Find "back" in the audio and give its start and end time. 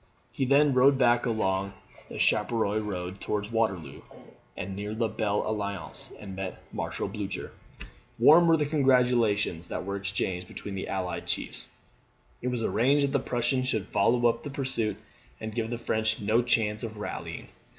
0.97-1.27